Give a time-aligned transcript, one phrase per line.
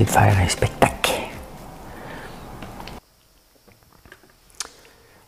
[0.00, 1.12] De faire un spectacle.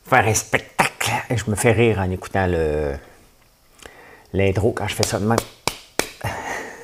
[0.07, 1.11] Faire un spectacle.
[1.29, 2.95] Et je me fais rire en écoutant le
[4.33, 5.39] l'intro quand je fais ça de même.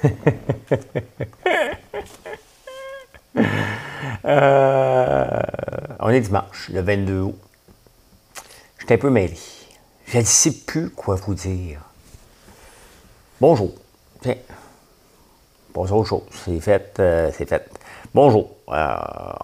[4.24, 5.41] Euh,
[6.01, 7.38] on est dimanche, le 22 août.
[8.79, 9.38] J'étais un peu mêlé.
[10.07, 11.80] Je ne sais plus quoi vous dire.
[13.41, 13.73] Bonjour.
[14.21, 14.37] Tiens,
[16.45, 17.70] C'est fait, euh, c'est fait.
[18.15, 18.51] Bonjour.
[18.69, 18.95] Euh,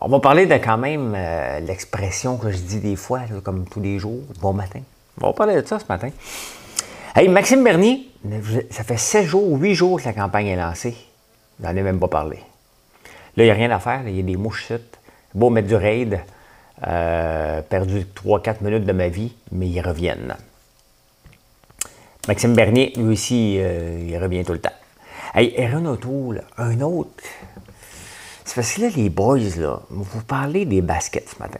[0.03, 3.81] on va parler de quand même euh, l'expression que je dis des fois, comme tous
[3.81, 4.21] les jours.
[4.41, 4.81] Bon matin.
[5.23, 6.11] On va parler de ça ce matin.
[7.15, 8.11] Hey, Maxime Bernier,
[8.71, 10.95] ça fait 7 jours, 8 jours que la campagne est lancée.
[11.63, 12.37] J'en ai même pas parlé.
[13.37, 14.03] Là, il n'y a rien à faire.
[14.07, 14.73] Il y a des mouches
[15.35, 16.21] Beau mettre du raid.
[16.83, 20.37] perdu 3-4 minutes de ma vie, mais ils reviennent.
[22.29, 24.73] Maxime Bernier, lui aussi, il revient tout le temps.
[25.39, 27.23] Hey, Aaron O'Toole, un autre.
[28.43, 31.59] C'est parce que là, les boys, là, vous parlez des baskets ce matin.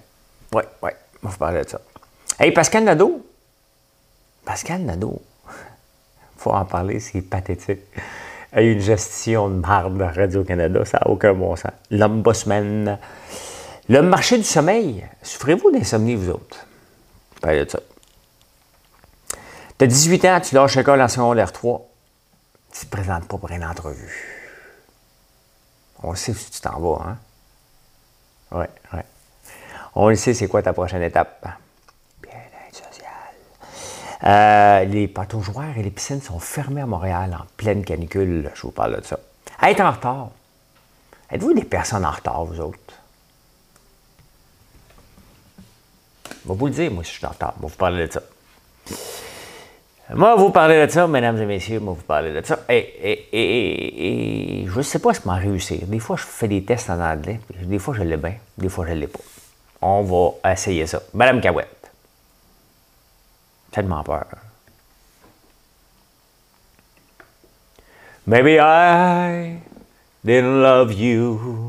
[0.55, 0.91] Oui, oui,
[1.23, 1.83] on vous parler de ça.
[2.41, 3.27] Hey, Pascal Nadeau.
[4.47, 5.21] Pascal Nadeau.
[6.39, 7.83] faut en parler, c'est pathétique.
[8.55, 11.73] Il y a une gestion de marde à Radio-Canada, ça n'a aucun bon sens.
[11.91, 12.99] L'ombudsman.
[13.91, 15.07] Le marché du sommeil.
[15.23, 16.67] Souffrez-vous d'insomnie, vous autres?
[17.43, 17.81] Parlez de ça.
[19.77, 21.91] Tu as 18 ans, tu lâches l'école en secondaire 3
[22.79, 24.43] tu te présentes pas pour une entrevue.
[26.03, 27.19] On sait où tu t'en vas, hein?
[28.53, 29.01] Oui, oui.
[29.95, 31.49] On le sait, c'est quoi ta prochaine étape?
[32.23, 33.11] Bien-être social.
[34.25, 38.51] Euh, les joueurs et les piscines sont fermés à Montréal en pleine canicule.
[38.55, 39.19] Je vous parle de ça.
[39.63, 40.31] Être en retard.
[41.31, 42.95] Êtes-vous des personnes en retard, vous autres?
[46.29, 47.55] Je vais vous le dire, moi, si je suis en retard.
[47.57, 48.21] Je vais vous parler de ça.
[50.15, 52.61] Moi, vous parlez de ça, mesdames et messieurs, moi, vous parlez de ça.
[52.69, 53.27] Et,
[54.67, 55.81] je ne sais pas comment réussir.
[55.87, 57.41] Des fois, je fais des tests en anglais.
[57.63, 58.35] Des fois, je l'ai bien.
[58.57, 59.19] Des fois, je ne l'ai pas.
[59.83, 61.03] On va essayer ça.
[61.13, 61.91] Madame Cahouette.
[63.73, 64.27] Tellement peur.
[68.29, 69.61] Maybe I
[70.25, 71.67] didn't love you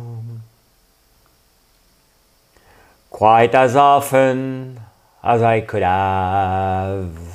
[3.12, 4.80] quite as often
[5.24, 7.27] as I could have.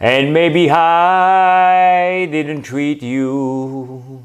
[0.00, 4.22] And maybe I didn't treat you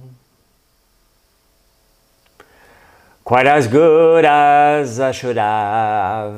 [3.23, 6.35] quite as good as I should have.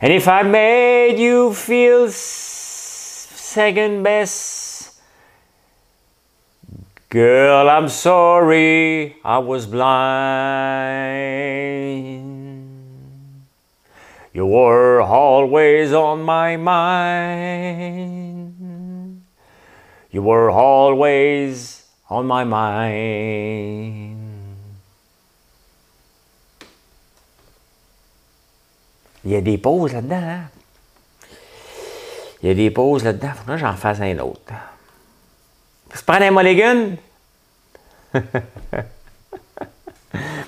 [0.00, 4.98] And if I made you feel second best,
[7.10, 10.72] girl, I'm sorry I was blind.
[14.34, 18.12] You were always on my mind.
[20.10, 24.18] You were always on my mind.
[29.24, 30.50] Il y a des pauses là-dedans, hein?
[32.42, 33.34] Il y a des pauses là-dedans.
[33.36, 34.52] Faut que j'en fasse un autre.
[35.94, 36.96] Tu prends un mulligan?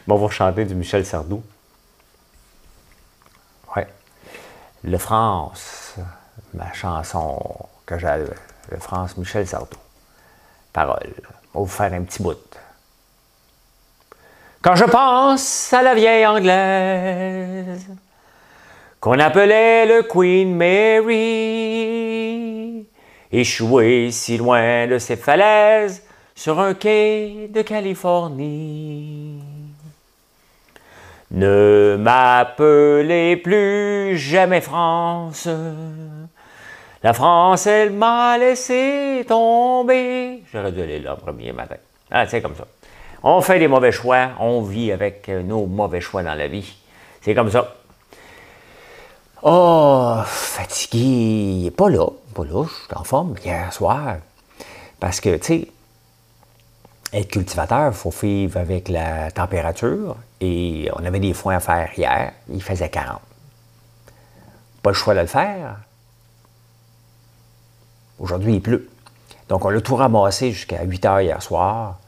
[0.07, 1.43] bon, on va chanter du Michel Sardou.
[4.87, 5.95] Le France,
[6.53, 7.41] ma chanson
[7.87, 8.27] que j'avais,
[8.71, 9.79] le France Michel Sardou.
[10.75, 11.15] Parole.
[11.55, 12.37] On va vous faire un petit bout.
[14.61, 17.87] Quand je pense à la vieille anglaise
[19.01, 21.17] qu'on appelait le Queen Mary,
[23.33, 26.03] échouée si loin de ses falaises
[26.35, 29.34] sur un quai de Californie.
[31.31, 35.49] Ne m'appelez plus jamais France.
[37.03, 40.43] La France, elle m'a laissé tomber.
[40.53, 41.77] J'aurais dû aller là le premier matin.
[42.11, 42.67] Ah, c'est comme ça.
[43.23, 46.77] On fait des mauvais choix, on vit avec nos mauvais choix dans la vie.
[47.23, 47.75] C'est comme ça.
[49.43, 51.71] Oh, fatigué.
[51.71, 54.17] Pas là, pas là, je suis en forme hier soir.
[55.01, 55.69] Parce que, tu sais,
[57.13, 60.17] être cultivateur, il faut vivre avec la température.
[60.45, 62.33] Et on avait des foins à faire hier.
[62.51, 63.21] Il faisait 40.
[64.83, 65.79] Pas le choix de le faire.
[68.19, 68.91] Aujourd'hui, il pleut.
[69.49, 71.99] Donc, on l'a tout ramassé jusqu'à 8 heures hier soir.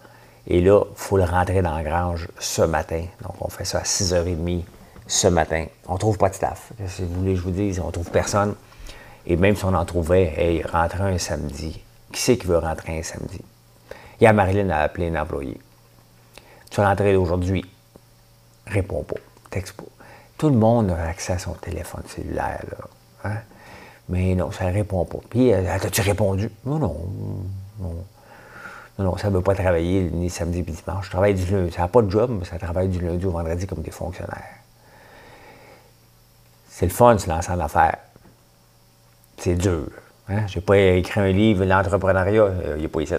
[0.47, 3.05] Et là, il faut le rentrer dans la grange ce matin.
[3.23, 4.65] Donc, on fait ça à 6h30
[5.07, 5.67] ce matin.
[5.87, 6.73] On ne trouve pas de staff.
[6.87, 8.55] Si vous voulez je vous dise, on ne trouve personne.
[9.27, 11.83] Et même si on en trouvait, hey, rentrer un samedi.
[12.13, 13.41] Qui c'est qui veut rentrer un samedi?
[14.21, 15.59] Hier, Marilyn a appelé un employé.
[16.71, 17.65] Tu rentrer aujourd'hui.
[18.67, 19.17] Réponds pas.
[19.51, 19.85] Texte pas.
[20.39, 22.65] Tout le monde a accès à son téléphone cellulaire.
[22.71, 23.31] Là.
[23.31, 23.39] Hein?
[24.09, 25.19] Mais non, ça répond pas.
[25.29, 26.51] Puis, euh, as-tu répondu?
[26.65, 26.97] Non, non.
[27.81, 31.07] Non, non, ça ne veut pas travailler ni samedi ni dimanche.
[31.07, 31.73] Je travaille du lundi.
[31.73, 34.61] Ça n'a pas de job, mais ça travaille du lundi au vendredi comme des fonctionnaires.
[36.69, 37.53] C'est le fun, se lancer.
[39.39, 39.89] C'est dur.
[40.29, 40.47] Hein?
[40.47, 43.15] Je n'ai pas écrit un livre, l'entrepreneuriat, euh, il a pas ici.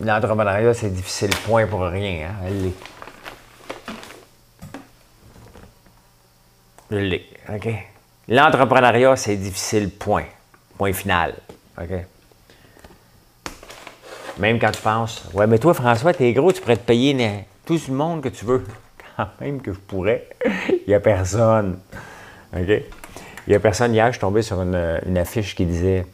[0.00, 2.28] L'entrepreneuriat, c'est difficile, point pour rien.
[2.28, 2.70] Hein?
[6.92, 7.68] OK?
[8.28, 10.24] L'entrepreneuriat, c'est difficile, point.
[10.78, 11.34] Point final.
[11.80, 11.90] OK?
[14.38, 17.78] Même quand tu penses, ouais, mais toi, François, t'es gros, tu pourrais te payer tout
[17.88, 18.64] le monde que tu veux.
[19.16, 20.28] Quand même que je pourrais.
[20.68, 21.78] Il n'y a personne.
[22.54, 22.68] OK?
[22.68, 23.92] Il n'y a personne.
[23.92, 26.06] Hier, je suis tombé sur une, affiche qui disait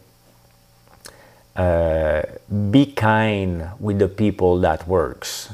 [1.58, 5.50] euh, Be kind with the people that works.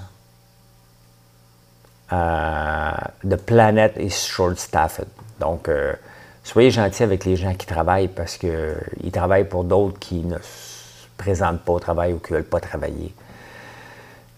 [2.12, 5.06] Uh, the planet is short-staffed.
[5.40, 5.94] Donc, euh,
[6.42, 11.06] soyez gentils avec les gens qui travaillent parce qu'ils travaillent pour d'autres qui ne se
[11.16, 13.14] présentent pas au travail ou qui ne veulent pas travailler.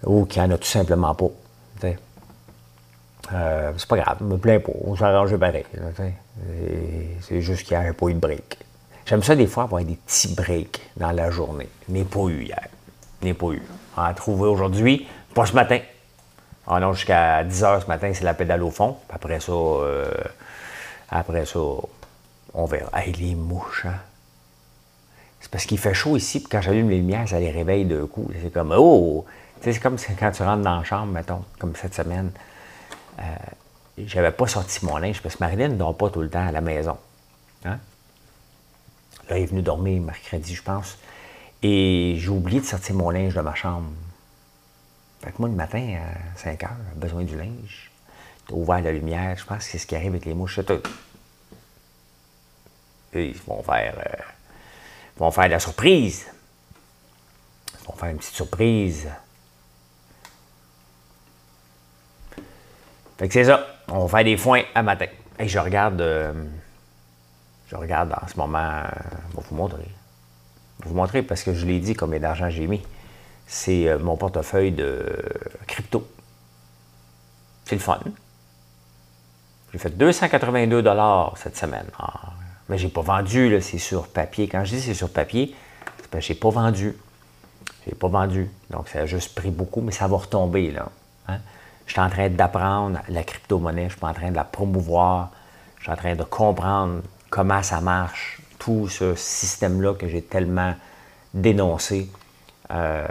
[0.05, 1.31] Ou qui n'en ont tout simplement pas.
[3.33, 5.65] Euh, c'est pas grave, je me plains pas, on s'arrange pareil.
[7.23, 8.59] C'est juste qu'il n'y a pas eu de break.
[9.05, 11.69] J'aime ça des fois avoir des petits breaks dans la journée.
[11.89, 12.69] N'est pas eu hier.
[13.23, 13.63] N'est pas eu.
[13.97, 15.81] On a trouvé aujourd'hui, pas ce matin.
[16.67, 18.97] Ah non, jusqu'à 10 h ce matin, c'est la pédale au fond.
[19.11, 20.11] Après ça, euh,
[21.11, 21.61] après ça,
[22.55, 22.91] on verra.
[22.95, 23.95] Hey, les mouches, hein?
[25.41, 28.07] C'est parce qu'il fait chaud ici, puis quand j'allume les lumières, ça les réveille d'un
[28.07, 28.29] coup.
[28.43, 29.25] C'est comme, oh!
[29.61, 32.33] c'est comme quand tu rentres dans la chambre, mettons, comme cette semaine.
[33.21, 33.23] Euh,
[33.99, 36.51] j'avais pas sorti mon linge, parce que Marilyn ne dort pas tout le temps à
[36.51, 36.97] la maison.
[37.65, 37.79] Hein?
[39.29, 40.99] Là, il est venu dormir mercredi, je pense.
[41.63, 43.87] Et j'ai oublié de sortir mon linge de ma chambre.
[45.23, 47.91] Fait que moi, le matin, à 5 heures, besoin du linge.
[48.47, 49.37] T'as ouvert la lumière.
[49.37, 50.61] Je pense que c'est ce qui arrive avec les mouches.
[53.15, 54.23] Ils vont faire, euh,
[55.17, 56.27] vont faire de la surprise.
[57.81, 59.09] Ils vont faire une petite surprise.
[63.19, 63.67] Fait que c'est ça.
[63.89, 65.07] On va faire des foins à matin.
[65.39, 66.01] Et je regarde.
[66.01, 66.33] Euh,
[67.69, 68.59] je regarde en ce moment.
[68.59, 68.89] Euh,
[69.31, 69.89] je vais vous montrer.
[70.79, 72.83] Je vais vous montrer parce que je l'ai dit combien d'argent j'ai mis.
[73.47, 75.05] C'est mon portefeuille de
[75.67, 76.07] crypto.
[77.65, 78.01] C'est le fun.
[79.73, 80.85] J'ai fait 282
[81.37, 81.87] cette semaine.
[81.99, 82.33] Ah,
[82.69, 84.49] mais j'ai pas vendu, c'est sur papier.
[84.49, 85.55] Quand je dis c'est sur papier,
[85.99, 86.97] c'est parce que j'ai pas vendu.
[87.87, 88.51] J'ai pas vendu.
[88.71, 90.75] Donc, ça a juste pris beaucoup, mais ça va retomber.
[91.29, 91.39] Hein.
[91.87, 95.31] Je suis en train d'apprendre la crypto-monnaie, je suis en train de la promouvoir,
[95.79, 100.75] je suis en train de comprendre comment ça marche, tout ce système-là que j'ai tellement
[101.33, 102.11] dénoncé.
[102.71, 103.07] Euh,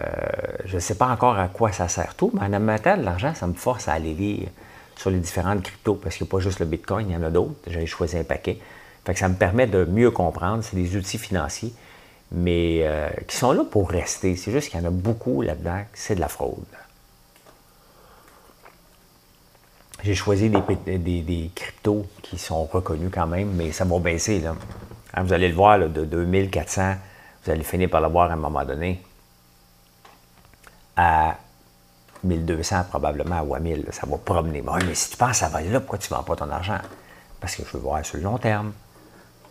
[0.65, 3.33] je ne sais pas encore à quoi ça sert tout, mais en mettant de l'argent,
[3.33, 4.49] ça me force à aller lire
[4.97, 7.23] sur les différentes cryptos, parce qu'il n'y a pas juste le Bitcoin, il y en
[7.23, 7.55] a d'autres.
[7.67, 8.59] J'ai choisi un paquet.
[9.05, 10.63] Fait que ça me permet de mieux comprendre.
[10.63, 11.73] C'est des outils financiers,
[12.31, 14.35] mais euh, qui sont là pour rester.
[14.35, 16.63] C'est juste qu'il y en a beaucoup là-dedans, c'est de la fraude.
[20.03, 24.39] J'ai choisi des, cryptos qui sont reconnus quand même, mais ça va baisser.
[24.39, 24.55] Là.
[25.13, 26.95] Hein, vous allez le voir, de 2400,
[27.43, 29.01] vous allez finir par le voir à un moment donné,
[30.95, 31.35] à
[32.23, 34.61] 1200 probablement ou à 1000, ça va promener.
[34.61, 36.79] mais si tu penses ça va là, pourquoi tu ne vends pas ton argent?
[37.39, 38.73] Parce que je veux voir sur le long terme.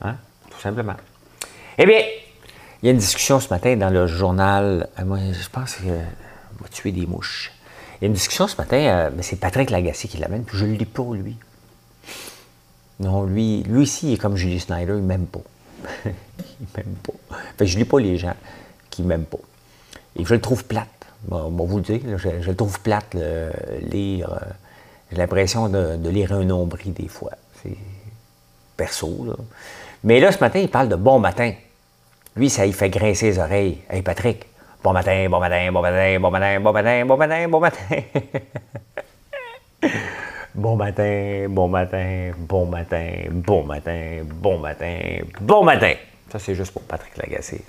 [0.02, 0.16] Hein?
[0.50, 0.96] Tout simplement.
[1.78, 2.00] Eh bien,
[2.82, 4.88] il y a une discussion ce matin dans le journal.
[4.98, 7.52] Euh, moi, je pense que va tuer des mouches.
[7.96, 10.58] Il y a une discussion ce matin, euh, mais c'est Patrick Lagacé qui l'amène, puis
[10.58, 11.36] je le lis pas, lui.
[13.00, 15.40] Non, lui, lui ici, il est comme Julie Snyder, il m'aime pas.
[16.04, 17.36] il m'aime pas.
[17.58, 18.34] Fait je ne lis pas les gens
[18.90, 19.38] qui m'aiment pas.
[20.16, 20.88] Et je le trouve plate.
[21.26, 23.16] Bon, vous le dire, je, le trouve plate,
[23.90, 24.30] lire.
[24.30, 24.38] Euh,
[25.10, 27.32] j'ai l'impression de, lire un nombril des fois.
[27.62, 27.76] C'est
[28.76, 29.34] perso, là.
[30.02, 31.52] Mais là, ce matin, il parle de bon matin.
[32.36, 33.78] Lui, ça il fait grincer les oreilles.
[33.88, 34.44] Hey, Patrick,
[34.82, 37.80] bon matin, bon matin, bon matin, bon matin, bon matin, bon matin, bon matin.
[40.54, 44.98] bon matin, bon matin, bon matin, bon matin, bon matin,
[45.40, 45.94] bon matin.
[46.30, 47.62] Ça, c'est juste pour Patrick Lagacé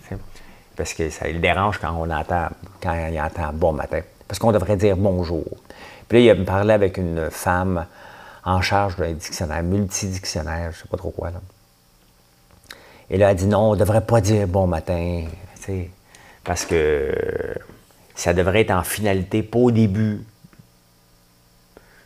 [0.75, 2.47] parce que ça le dérange quand on entend,
[2.81, 4.01] quand il entend bon matin.
[4.27, 5.45] Parce qu'on devrait dire bonjour.
[6.07, 7.85] Puis là, il a parlé avec une femme
[8.43, 11.31] en charge d'un dictionnaire, multidictionnaire, je ne sais pas trop quoi.
[11.31, 11.41] Là.
[13.09, 15.25] Et là, elle a dit non, on ne devrait pas dire bon matin.
[16.43, 17.13] parce que
[18.13, 20.21] ça devrait être en finalité, pas au début.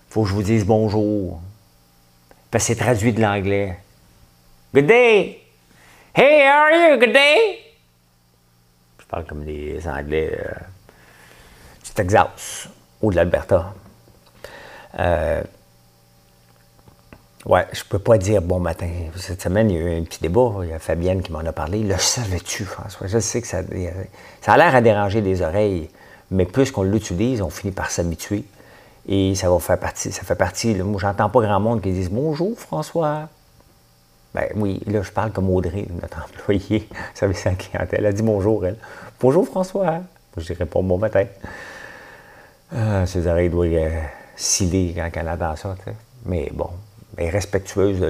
[0.10, 1.42] faut que je vous dise bonjour.
[2.52, 3.78] Parce que c'est traduit de l'anglais.
[4.74, 5.42] Good day!
[6.16, 7.00] Hey, how are you?
[7.00, 7.69] Good day!
[9.10, 10.52] Je parle comme les Anglais euh,
[11.84, 12.70] du Texas
[13.02, 13.74] ou de l'Alberta.
[15.00, 15.42] Euh,
[17.48, 18.88] ouais, je peux pas dire bon matin.
[19.16, 20.58] Cette semaine, il y a eu un petit débat.
[20.62, 21.82] Il y a Fabienne qui m'en a parlé.
[21.82, 23.08] Le savais-tu, François?
[23.08, 23.64] Je sais que ça,
[24.42, 25.90] ça a l'air à déranger les oreilles,
[26.30, 28.44] mais plus qu'on l'utilise, on finit par s'habituer.
[29.08, 30.76] Et ça va faire partie, ça fait partie.
[30.76, 33.28] moi, j'entends pas grand monde qui disent Bonjour François.
[34.40, 38.00] Ben oui, là, je parle comme Audrey, notre employée, service à la clientèle.
[38.00, 38.78] Elle a dit bonjour, elle.
[39.20, 40.00] Bonjour François.
[40.38, 41.26] je pas bon matin.
[42.74, 44.02] Euh, ses oreilles doivent euh,
[44.38, 45.76] sciller quand elle ça.
[46.26, 46.70] Mais bon,
[47.18, 48.08] elle est respectueuse de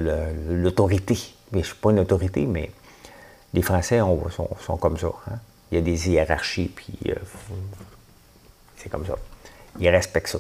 [0.50, 1.18] l'autorité.
[1.52, 2.70] Mais je ne suis pas une autorité, mais
[3.56, 5.08] les Français sont, comme ça.
[5.32, 5.38] Hein.
[5.72, 7.16] Il y a des hiérarchies, puis euh,
[8.78, 9.16] c'est comme ça.
[9.80, 10.40] Ils respectent ça.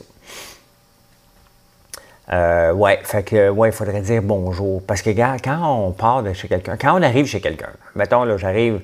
[2.32, 4.84] Euh, ouais, fait que, ouais, il faudrait dire bonjour.
[4.84, 8.24] Parce que, gars, quand on part de chez quelqu'un, quand on arrive chez quelqu'un, mettons,
[8.24, 8.82] là, j'arrive,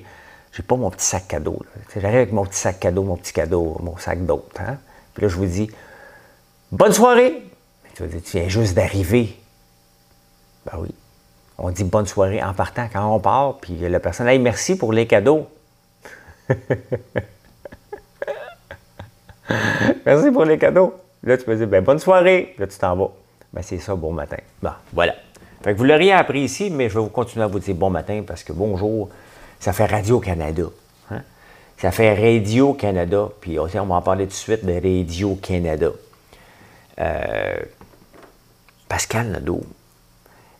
[0.52, 1.62] j'ai pas mon petit sac cadeau,
[1.94, 4.78] J'arrive avec mon petit sac cadeau, mon petit cadeau, mon sac d'autres, hein.
[5.14, 5.70] Puis là, je vous dis,
[6.72, 7.42] bonne soirée!
[7.94, 9.34] Tu vas dire, tu viens juste d'arriver.
[10.66, 10.90] Ben oui.
[11.58, 14.92] On dit bonne soirée en partant quand on part, puis la personne, hey, merci pour
[14.92, 15.46] les cadeaux.
[20.04, 20.94] merci pour les cadeaux.
[21.22, 22.54] Là, tu peux dire, ben, bonne soirée.
[22.58, 23.10] Là, tu t'en vas.
[23.56, 24.36] Ben, c'est ça, bon matin.
[24.62, 25.14] Bon, voilà.
[25.62, 27.88] Fait que vous l'auriez appris ici, mais je vais vous continuer à vous dire bon
[27.88, 29.08] matin parce que bonjour,
[29.58, 30.64] ça fait Radio-Canada.
[31.10, 31.22] Hein?
[31.78, 33.30] Ça fait Radio-Canada.
[33.40, 35.88] Puis on va en parler tout de suite de Radio-Canada.
[37.00, 37.56] Euh,
[38.90, 39.62] Pascal Nadeau,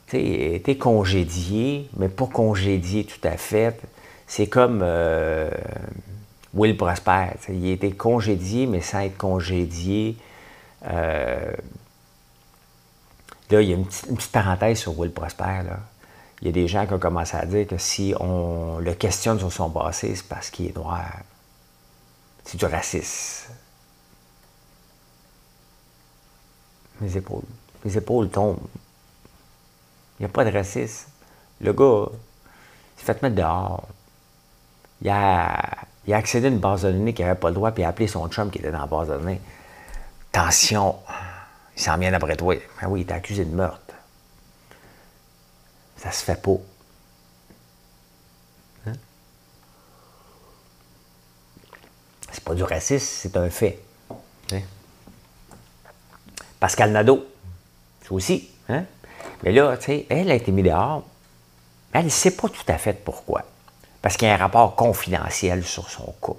[0.09, 3.79] tu était congédié, mais pas congédié tout à fait.
[4.27, 5.51] C'est comme euh,
[6.55, 7.27] Will Prosper.
[7.51, 10.17] Il a été congédié, mais sans être congédié.
[10.89, 11.53] Euh,
[13.51, 15.63] Là, il y a une petite, parenthèse sur Will Prosper.
[16.41, 19.39] Il y a des gens qui ont commencé à dire que si on le questionne
[19.39, 21.11] sur son passé, c'est parce qu'il est noir.
[22.45, 23.53] C'est du racisme.
[27.01, 27.43] Mes épaules.
[27.85, 28.59] Mes épaules tombent.
[30.19, 31.09] Il n'y a pas de racisme.
[31.61, 33.87] Le gars, il s'est fait mettre dehors.
[35.03, 37.83] Il a, a accédé à une base de données qu'il n'avait pas le droit, puis
[37.83, 39.41] il a appelé son chum qui était dans la base de données.
[40.33, 40.97] Tension.
[41.77, 42.57] Il s'en vient après toi.
[42.81, 43.95] Ben oui, il est accusé de meurtre.
[45.97, 46.57] Ça se fait pas.
[48.87, 48.93] Hein?
[52.31, 53.79] C'est pas du racisme, c'est un fait.
[54.53, 54.61] Hein?
[56.59, 57.27] Pascal Nadeau,
[58.03, 58.51] c'est aussi.
[58.69, 58.85] Hein?
[59.43, 61.05] Mais là, tu sais, elle a été mise dehors.
[61.93, 63.43] Elle ne sait pas tout à fait pourquoi.
[64.01, 66.33] Parce qu'il y a un rapport confidentiel sur son cas.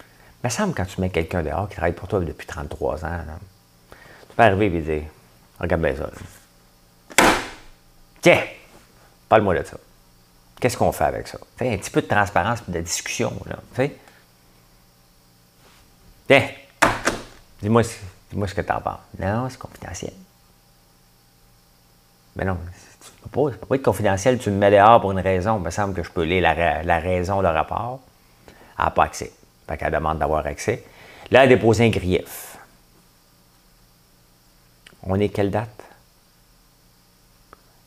[0.00, 3.20] Il me semble quand tu mets quelqu'un dehors qui travaille pour toi depuis 33 ans,
[4.34, 5.08] tu peux arriver
[5.60, 6.10] Regarde bien ça.
[8.20, 8.42] Tiens,
[9.28, 9.76] parle-moi de ça.
[10.60, 11.38] Qu'est-ce qu'on fait avec ça?
[11.56, 13.32] T'sais, un petit peu de transparence et de discussion.
[13.46, 13.86] Là,
[16.26, 16.48] Tiens,
[17.62, 18.98] dis-moi dis ce que tu en penses.
[19.20, 20.12] Non, c'est confidentiel.
[22.34, 22.58] Mais non,
[23.00, 24.38] ça ne peut, pas être confidentiel.
[24.38, 25.58] Tu me mets dehors pour une raison.
[25.58, 28.00] Il me semble que je peux lire la, raison, de rapport.
[28.78, 29.32] Elle n'a pas accès.
[29.68, 30.82] Fait qu'elle demande d'avoir accès.
[31.30, 32.53] Là, elle a déposé un grief.
[35.06, 35.84] On est quelle date?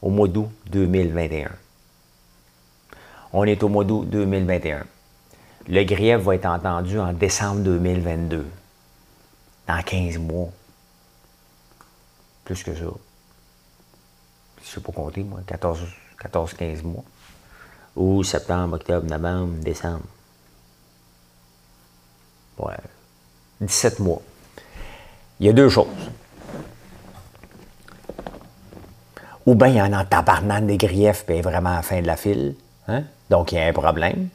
[0.01, 1.49] Au mois d'août 2021.
[3.33, 4.85] On est au mois d'août 2021.
[5.67, 8.45] Le grief va être entendu en décembre 2022.
[9.67, 10.49] Dans 15 mois.
[12.45, 12.81] Plus que ça.
[12.81, 15.39] Je ne sais pas compter, moi.
[15.47, 17.03] 14-15 mois.
[17.95, 20.05] Ou septembre, octobre, novembre, décembre.
[22.59, 22.75] Ouais.
[23.59, 24.21] 17 mois.
[25.39, 25.87] Il y a deux choses.
[29.47, 32.01] Ou bien il y en a en tabarnane des griefs, puis vraiment à la fin
[32.01, 32.55] de la file.
[32.89, 33.03] Hein?
[33.29, 34.27] Donc, il y a un problème.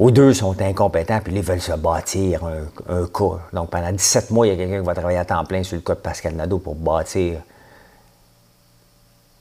[0.00, 3.38] Ou deux sont incompétents, puis ils veulent se bâtir un, cas.
[3.52, 5.76] Donc, pendant 17 mois, il y a quelqu'un qui va travailler à temps plein sur
[5.76, 7.38] le cas de Pascal Nadeau pour bâtir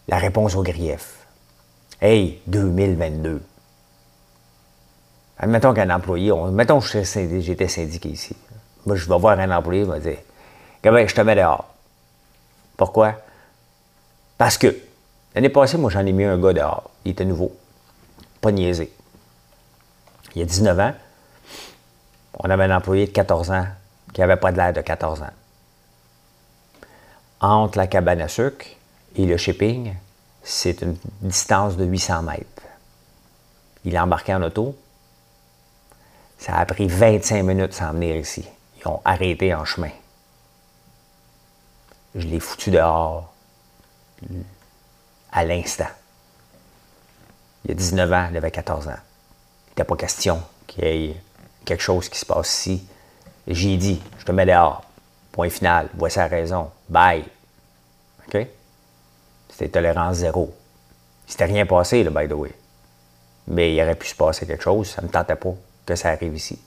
[0.08, 1.26] la réponse au grief.
[2.00, 3.42] Hey, 2022.
[5.40, 8.36] Admettons qu'un employé, mettons que j'étais syndiqué ici.
[8.86, 10.20] Moi, je vais voir un employé, il va dire
[10.84, 11.66] je te mets dehors.
[12.78, 13.16] Pourquoi?
[14.38, 14.76] Parce que
[15.34, 16.90] l'année passée, moi, j'en ai mis un gars dehors.
[17.06, 17.56] Il était nouveau.
[18.42, 18.92] Pas niaisé.
[20.34, 20.94] Il y a 19 ans,
[22.40, 23.66] on avait un employé de 14 ans
[24.14, 25.30] qui n'avait pas de l'air de 14 ans.
[27.40, 28.66] Entre la cabane à sucre
[29.16, 29.94] et le shipping,
[30.44, 32.64] c'est une distance de 800 mètres.
[33.86, 34.76] Il est embarqué en auto,
[36.38, 38.46] Ça a pris 25 minutes sans venir ici.
[38.78, 39.92] Ils ont arrêté en chemin.
[42.14, 43.35] Je l'ai foutu dehors
[45.32, 45.88] à l'instant.
[47.64, 48.92] Il y a 19 ans, il avait 14 ans.
[48.92, 51.22] Il n'était pas question qu'il y ait
[51.66, 52.88] quelque chose qui se passe ici.
[53.48, 54.84] J'ai dit, je te mets dehors.
[55.32, 55.90] Point final.
[55.96, 56.72] Voici la raison.
[56.88, 57.26] Bye.
[58.28, 58.48] OK?
[59.50, 60.56] C'était tolérance zéro.
[61.28, 62.52] Il s'était rien passé, là, by the way.
[63.48, 64.90] Mais il aurait pu se passer quelque chose.
[64.90, 65.54] Ça ne me tentait pas
[65.86, 66.60] que ça arrive ici.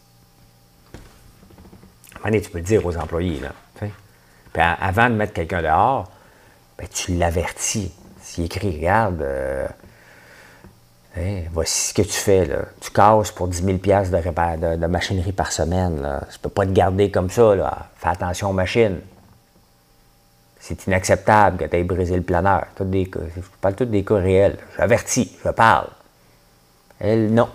[2.24, 3.52] À tu peux le dire aux employés, là.
[4.52, 6.10] Puis avant de mettre quelqu'un dehors,
[6.78, 7.92] ben, tu l'avertis.
[8.22, 9.66] S'il écrit, regarde, euh,
[11.52, 12.44] voici ce que tu fais.
[12.44, 12.58] Là.
[12.80, 16.00] Tu casses pour 10 000 de, de, machinerie par semaine.
[16.00, 16.20] Là.
[16.30, 17.54] Je ne peux pas te garder comme ça.
[17.54, 17.88] Là.
[17.96, 19.00] Fais attention aux machines.
[20.60, 22.66] C'est inacceptable que tu aies brisé le planeur.
[22.80, 24.58] des je parle tous des cas réels.
[24.76, 25.88] J'avertis, je parle.
[27.00, 27.48] Elle, non.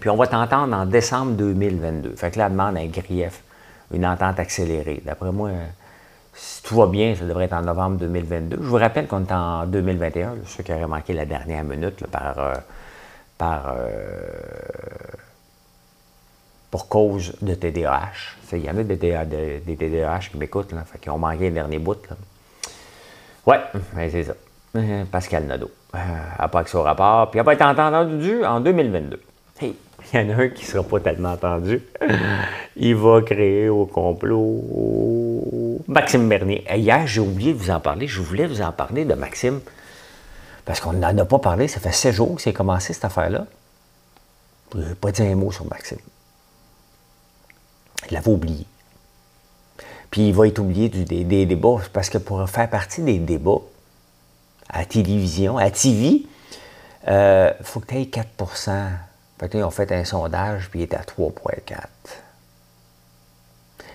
[0.00, 2.14] Puis on va t'entendre en décembre 2022.
[2.16, 3.42] Fait que là, elle demande un grief,
[3.92, 5.02] une entente accélérée.
[5.04, 5.50] D'après moi,
[6.34, 8.58] si tout va bien, ça devrait être en novembre 2022.
[8.60, 12.38] Je vous rappelle qu'on est en 2021, ceux qui auraient manqué la dernière minute par,
[12.38, 12.54] euh,
[13.38, 14.28] par euh,
[16.70, 18.36] pour cause de TDAH.
[18.52, 21.98] Il y en a des, TDAH qui m'écoutent, qui ont manqué le dernier bout.
[23.46, 23.56] Oui,
[24.10, 24.34] c'est ça.
[24.76, 25.70] Euh, Pascal Nadeau.
[25.92, 29.20] n'a pas accès au rapport, puis il n'a pas été entendu en 2022.
[29.60, 29.76] Hey,
[30.12, 31.80] il y en a un qui ne sera pas tellement entendu.
[32.76, 34.64] Il va créer au complot
[35.88, 36.64] Maxime Bernier.
[36.74, 38.06] Hier, j'ai oublié de vous en parler.
[38.06, 39.60] Je voulais vous en parler de Maxime
[40.64, 41.68] parce qu'on n'en a pas parlé.
[41.68, 43.46] Ça fait sept jours que c'est commencé cette affaire-là.
[44.74, 45.98] Je n'ai pas dit un mot sur Maxime.
[48.08, 48.66] Il l'avait oublié.
[50.10, 53.60] Puis il va être oublié des, débats parce que pour faire partie des débats
[54.68, 56.26] à télévision, à TV, il
[57.08, 58.88] euh, faut que tu aies 4%
[59.38, 61.76] fait ils ont fait un sondage, puis il est à 3,4.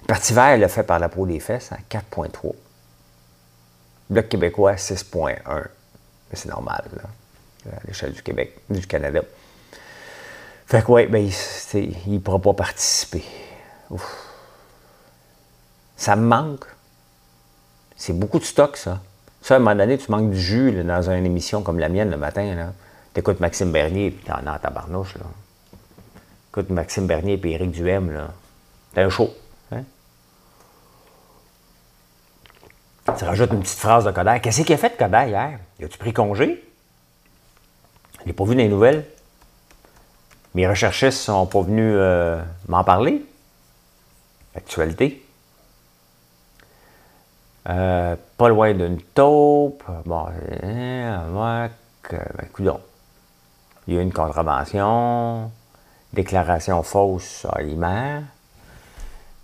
[0.10, 2.52] Le Parti vert l'a fait par la peau des fesses à 4,3.
[4.10, 5.38] Bloc québécois, 6,1.
[5.46, 5.68] Mais
[6.34, 7.04] c'est normal, là,
[7.78, 9.22] à l'échelle du Québec, du Canada.
[10.66, 11.30] Fait que, oui, ben,
[11.76, 13.24] il ne pourra pas participer.
[15.96, 16.66] Ça me manque.
[17.96, 19.02] C'est beaucoup de stock, ça.
[19.44, 22.10] Ça, à un moment donné, tu manques du jus dans une émission comme la mienne
[22.10, 22.56] le matin.
[22.56, 22.74] Là.
[23.14, 25.26] T'écoutes Maxime Bernier, puis t'en as ta barnouche, là.
[26.50, 28.34] Écoute Maxime Bernier et Éric Duhem, là.
[28.96, 29.30] T'es un show.
[29.72, 29.84] Hein?
[33.18, 34.40] Tu rajoutes une petite phrase de Coder.
[34.42, 35.60] Qu'est-ce qu'il a fait, Coder, hier?
[35.80, 36.64] Il a-tu pris congé?
[38.22, 39.06] Il n'est pas vu dans les nouvelles?
[40.56, 43.26] Mes recherchistes sont pas venus euh, m'en parler.
[44.56, 45.26] Actualité.
[47.70, 49.84] Euh, pas loin d'une taupe.
[50.06, 51.70] Bon, euh, ben,
[52.52, 52.80] coudon.
[53.88, 55.52] Il y a une contravention,
[56.14, 58.22] déclaration fausse à l'IMER.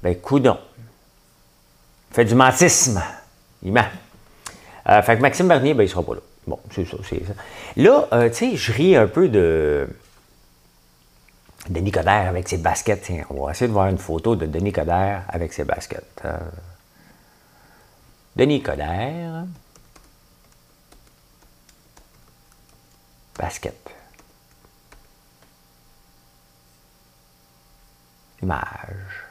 [0.01, 0.57] Ben, coudon.
[2.11, 3.01] Fait du mentisme.
[3.65, 3.75] Il
[4.87, 6.21] euh, fait que Maxime Bernier, ben, il sera pas là.
[6.45, 7.33] Bon, c'est ça, c'est ça.
[7.75, 9.89] Là, euh, tu sais, je ris un peu de.
[11.67, 13.01] Denis Coderre avec ses baskets.
[13.01, 16.21] Tiens, on va essayer de voir une photo de Denis Coderre avec ses baskets.
[16.23, 16.37] Euh,
[18.35, 19.45] Denis Coderre.
[23.39, 23.89] Basket.
[28.43, 29.25] Image.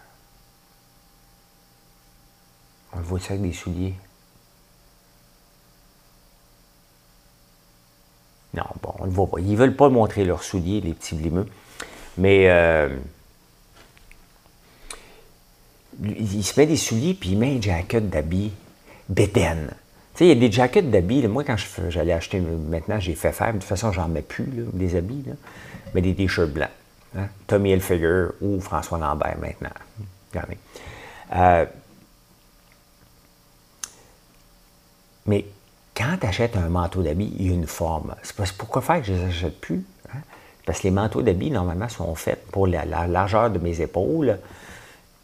[2.93, 3.95] On le voit ça avec des souliers?
[8.55, 9.39] Non, bon, on ne voit pas.
[9.41, 11.47] Ils ne veulent pas montrer leurs souliers, les petits blimeux.
[12.17, 12.89] Mais euh,
[16.03, 18.53] il se met des souliers puis il met un jacket d'habit
[19.09, 19.69] bédaine.
[20.15, 21.27] Tu sais, il y a des jackets d'habits.
[21.27, 21.57] Moi, quand
[21.89, 23.49] j'allais acheter, maintenant, j'ai fait faire.
[23.49, 25.25] De toute façon, j'en mets plus, des habits.
[25.95, 26.71] Mais des t-shirts blancs.
[27.17, 27.29] Hein.
[27.47, 29.71] Tommy Hilfiger ou François Lambert, maintenant.
[31.35, 31.67] Euh,
[35.27, 35.45] mais
[35.97, 38.15] quand tu achètes un manteau d'habits, il y a une forme.
[38.23, 39.85] C'est pourquoi faire que je ne les achète plus.
[40.13, 40.19] Hein?
[40.67, 44.39] Parce que les manteaux d'habits, normalement, sont faits pour la, largeur de mes épaules.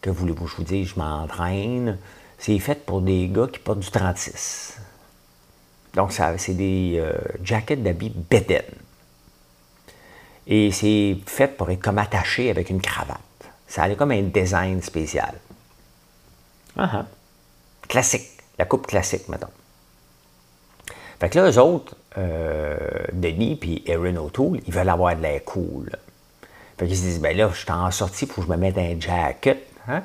[0.01, 1.97] Que voulez-vous je vous dise, je m'entraîne.
[2.37, 4.77] C'est fait pour des gars qui portent du 36.
[5.93, 8.63] Donc, c'est des euh, jackets d'habits bédaine.
[10.47, 13.19] Et c'est fait pour être comme attaché avec une cravate.
[13.67, 15.35] Ça a comme un design spécial.
[16.77, 17.03] Uh
[17.87, 18.29] Classique.
[18.57, 19.47] La coupe classique, mettons.
[21.21, 22.75] Fait que là, eux autres, euh,
[23.13, 25.91] Denis puis Erin O'Toole, ils veulent avoir de l'air cool.
[26.79, 28.75] Fait qu'ils se disent, ben là, je suis en sortie, faut que je me mette
[28.79, 29.67] un jacket.
[29.87, 30.01] Hein?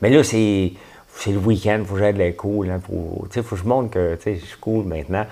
[0.00, 0.72] Mais là, c'est
[1.16, 2.70] c'est le week-end, faut que j'aille de la cool.
[2.70, 5.26] Hein, faut, que je montre que je suis cool maintenant.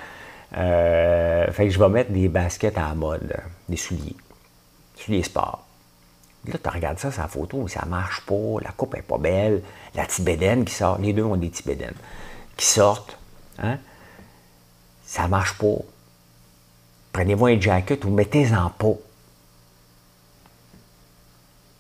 [0.57, 3.33] Euh, fait que je vais mettre des baskets à la mode,
[3.69, 4.17] des souliers.
[4.97, 5.65] Souliers sport.
[6.49, 9.63] Là, tu regardes ça, sa photo, ça marche pas, la coupe est pas belle,
[9.95, 11.95] la tibédaine qui sort, les deux ont des tibédaines,
[12.57, 13.17] qui sortent,
[13.63, 13.79] hein?
[15.09, 15.79] Ça marche pas.
[17.15, 18.93] Prenez-vous un jacket ou mettez-en pas.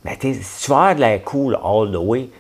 [0.03, 2.31] Mettez, si tu veux avoir de la cool all the way,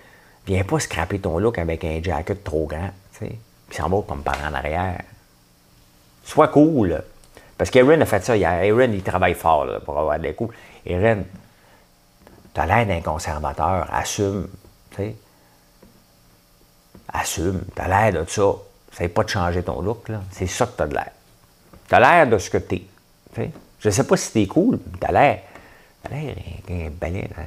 [0.46, 3.38] viens pas scraper ton look avec un jacket trop grand, puis
[3.70, 5.02] s'en va comme par en arrière.
[6.24, 7.04] Sois cool.
[7.58, 8.48] Parce qu'Aaron a fait ça hier.
[8.50, 10.54] Aaron, il travaille fort pour avoir des coups.
[10.88, 11.22] Aaron,
[12.54, 13.86] tu as l'air d'un conservateur.
[13.92, 14.48] Assume.
[14.92, 15.16] tu sais.
[17.12, 17.62] Assume.
[17.76, 18.54] Tu as l'air de ça.
[18.92, 20.08] Ça pas de changer ton look.
[20.08, 20.22] là.
[20.30, 21.10] C'est ça que tu as de l'air.
[21.88, 22.82] Tu as l'air de ce que tu es.
[23.34, 23.50] tu.
[23.80, 25.42] Je sais pas si t'es cool, mais tu as l'air.
[26.04, 26.34] Tu l'air
[26.66, 27.28] d'un balai.
[27.36, 27.44] là,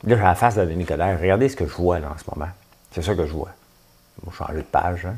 [0.00, 1.20] tu j'ai la face de Denis Coderre.
[1.20, 2.50] Regardez ce que je vois là, en ce moment.
[2.90, 3.50] C'est ça que je vois.
[4.24, 5.06] Je vais changer de page.
[5.06, 5.16] hein.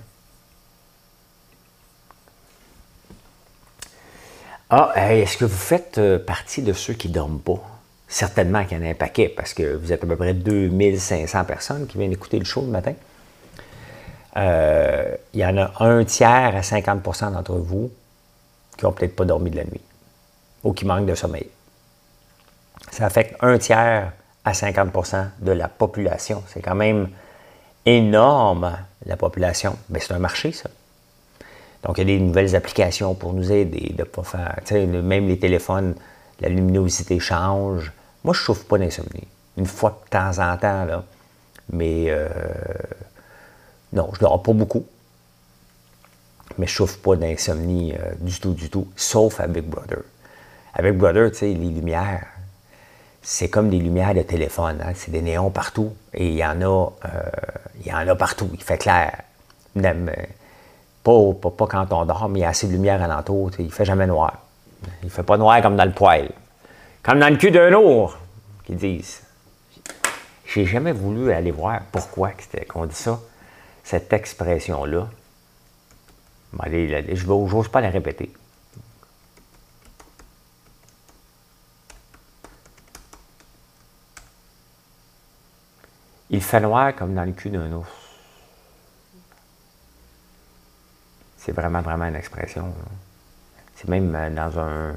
[4.71, 7.61] Ah, est-ce que vous faites euh, partie de ceux qui ne dorment pas?
[8.13, 11.45] Certainement qu'il y en a un paquet, parce que vous êtes à peu près 2500
[11.45, 12.93] personnes qui viennent écouter le show le matin.
[14.37, 17.91] Euh, il y en a un tiers à 50% d'entre vous
[18.77, 19.81] qui n'ont peut-être pas dormi de la nuit
[20.63, 21.49] ou qui manquent de sommeil.
[22.91, 24.13] Ça affecte un tiers
[24.45, 26.45] à 50% de la population.
[26.49, 27.09] C'est quand même
[27.87, 29.75] énorme, la population.
[29.89, 30.69] Mais c'est un marché, ça.
[31.83, 34.61] Donc, il y a des nouvelles applications pour nous aider de pas faire.
[34.71, 35.95] Même les téléphones,
[36.43, 37.91] la luminosité change.
[38.25, 39.27] Moi, je ne souffre pas d'insomnie.
[39.57, 41.05] Une fois de temps en temps, là.
[41.73, 42.29] Mais euh,
[43.93, 44.85] non, je ne dors pas beaucoup.
[46.59, 50.01] Mais je ne souffre pas d'insomnie euh, du tout, du tout, sauf avec Brother.
[50.75, 52.27] Avec Brother, tu sais, les lumières,
[53.23, 54.83] c'est comme des lumières de téléphone.
[54.85, 54.93] hein.
[54.95, 55.93] C'est des néons partout.
[56.15, 57.23] Et il y en a, euh,
[57.81, 58.51] il y en a partout.
[58.53, 59.23] Il fait clair.
[59.75, 63.51] Pas, pas, pas quand on dort, mais il y a assez de lumière alentour.
[63.59, 64.39] Il fait jamais noir.
[65.03, 66.31] Il fait pas noir comme dans le poêle.
[67.03, 68.17] Comme dans le cul d'un ours,
[68.65, 69.23] qu'ils disent.
[70.47, 72.33] J'ai jamais voulu aller voir pourquoi
[72.69, 73.21] qu'on dit ça,
[73.83, 75.09] cette expression-là.
[76.63, 78.33] Je n'ose pas la répéter.
[86.31, 87.89] Il fait noir comme dans le cul d'un ours.
[91.37, 92.67] C'est vraiment, vraiment une expression.
[92.67, 92.85] là.
[93.75, 94.97] C'est même euh, dans un.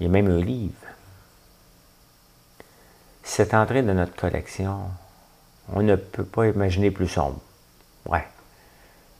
[0.00, 0.72] Il y a même un livre.
[3.22, 4.78] Cette entrée de notre collection,
[5.72, 7.40] on ne peut pas imaginer plus sombre.
[8.06, 8.24] Ouais.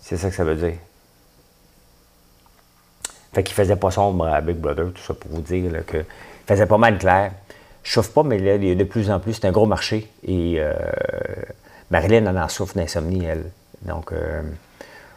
[0.00, 0.78] C'est ça que ça veut dire.
[3.32, 5.98] Fait qu'il faisait pas sombre à Big Brother, tout ça pour vous dire là, que
[5.98, 7.32] il faisait pas mal clair.
[7.82, 10.10] Je chauffe pas, mais là, de plus en plus, c'est un gros marché.
[10.24, 10.72] Et euh,
[11.90, 13.50] Marilyn en, en souffre d'insomnie, elle.
[13.82, 14.42] Donc, euh,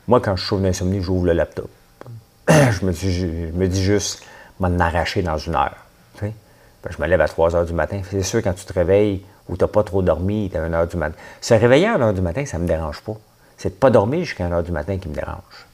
[0.08, 1.70] moi, quand je souffre d'insomnie, j'ouvre le laptop.
[2.50, 4.24] je, me dis, je me dis juste,
[4.60, 5.76] m'en arracher dans une heure.
[6.22, 8.02] je me lève à 3 heures du matin.
[8.10, 10.74] C'est sûr, quand tu te réveilles ou tu n'as pas trop dormi, tu à 1
[10.74, 11.16] heure du matin.
[11.42, 13.16] Se réveiller à 1 heure du matin, ça ne me dérange pas.
[13.58, 15.66] C'est de ne pas dormir jusqu'à 1 heure du matin qui me dérange.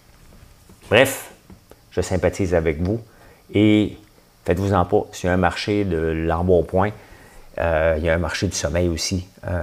[0.90, 1.32] Bref,
[1.92, 3.02] je sympathise avec vous
[3.54, 3.98] et
[4.46, 5.06] faites-vous-en pas.
[5.12, 6.92] S'il y a un marché de l'embonpoint,
[7.58, 9.28] euh, il y a un marché du sommeil aussi.
[9.48, 9.62] Euh,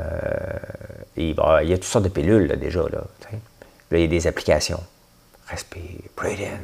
[1.16, 2.80] il y a toutes sortes de pilules déjà.
[2.80, 3.04] Là.
[3.90, 4.82] Là, il y a des applications.
[5.46, 6.60] Respire, breathe in,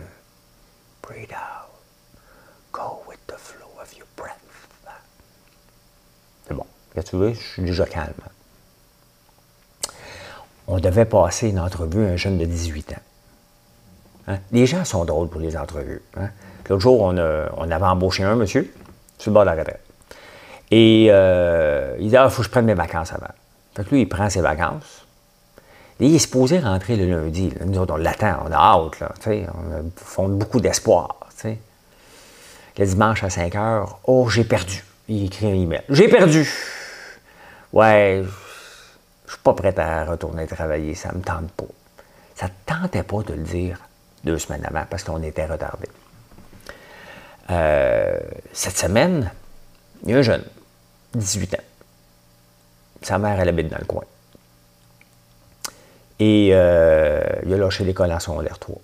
[1.03, 1.68] breathe out.
[7.03, 8.13] Tu je suis déjà calme.
[10.67, 13.03] On devait passer une entrevue à un jeune de 18 ans.
[14.29, 14.39] Hein?
[14.53, 16.03] Les gens sont drôles pour les entrevues.
[16.17, 16.29] Hein?
[16.69, 18.71] L'autre jour, on, avait embauché un monsieur
[19.17, 19.81] sur le bord de la retraite.
[20.71, 23.33] Et euh, il dit Ah, il faut que je prenne mes vacances avant.
[23.75, 25.07] Fait que lui, il prend ses vacances.
[26.01, 27.53] Et il est supposé rentrer le lundi.
[27.65, 29.01] Nous autres, on l'attend, on a hâte.
[29.01, 31.19] Là, on a fond beaucoup d'espoir.
[32.79, 34.85] Le dimanche à 5 heures, oh, j'ai perdu.
[35.09, 35.83] Il écrit un email.
[35.89, 36.49] J'ai perdu.
[37.73, 38.25] Ouais,
[39.27, 41.65] je suis pas prêt à retourner travailler, ça me tente pas.
[42.35, 43.79] Ça ne tentait pas de le dire
[44.25, 45.89] deux semaines avant parce qu'on était retardé.
[47.51, 48.19] Euh,
[48.53, 49.31] cette semaine,
[50.05, 50.45] il y a un jeune,
[51.15, 51.65] 18 ans.
[53.03, 54.05] Sa mère, elle habite dans le coin.
[56.19, 58.77] Et euh, il a lâché l'école en secondaire 3.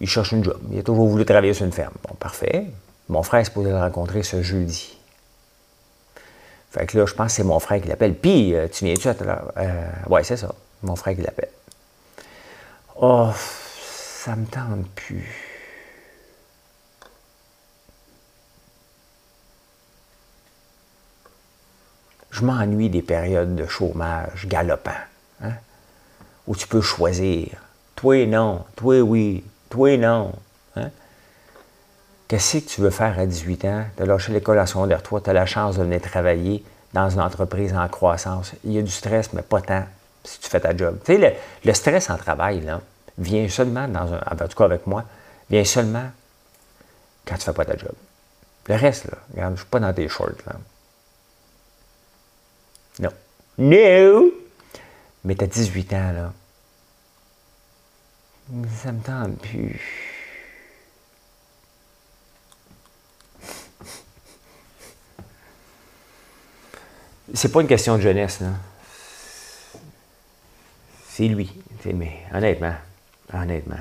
[0.00, 0.60] Il cherche une job.
[0.72, 1.94] Il a toujours voulu travailler sur une ferme.
[2.06, 2.66] Bon, parfait.
[3.08, 4.97] Mon frère est supposé le rencontrer ce jeudi.
[6.70, 8.14] Fait que là, je pense que c'est mon frère qui l'appelle.
[8.14, 9.52] Puis, euh, tu viens-tu à telle heure?
[9.56, 10.54] Euh, ouais, c'est ça.
[10.82, 11.50] Mon frère qui l'appelle.
[12.96, 13.30] Oh,
[13.80, 15.26] ça me tente plus.
[22.30, 24.90] Je m'ennuie des périodes de chômage galopant,
[25.42, 25.54] hein,
[26.46, 27.48] où tu peux choisir.
[27.96, 28.64] Toi, non.
[28.76, 29.42] Toi, oui.
[29.70, 30.32] Toi, non.
[32.28, 33.84] Qu'est-ce que tu veux faire à 18 ans?
[33.98, 36.62] As lâché l'école à secondaire 3, tu as la chance de venir travailler
[36.92, 38.52] dans une entreprise en croissance.
[38.64, 39.86] Il y a du stress, mais pas tant
[40.24, 40.98] si tu fais ta job.
[41.06, 42.82] Tu sais, le, stress en travail, là,
[43.16, 45.04] vient seulement, dans un, en tout cas avec moi,
[45.48, 46.10] vient seulement
[47.26, 47.92] quand tu ne fais pas ta job.
[48.68, 50.56] Le reste, là, regarde, je ne suis pas dans tes shorts, là.
[53.00, 53.10] Non.
[53.56, 54.32] No!
[55.24, 56.32] Mais tu as 18 ans, là.
[58.82, 60.07] Ça me tente plus.
[67.34, 68.48] C'est pas une question de jeunesse, là.
[71.08, 71.52] C'est lui.
[71.84, 72.74] Mais honnêtement,
[73.32, 73.76] honnêtement.